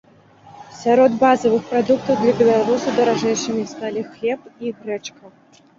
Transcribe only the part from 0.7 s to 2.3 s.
Сярод базавых прадуктаў